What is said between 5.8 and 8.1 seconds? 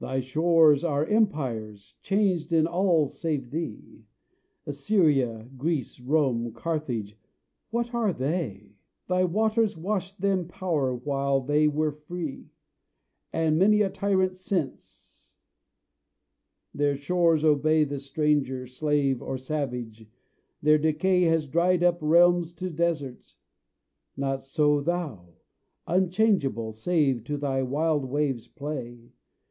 Rome, Carthage, what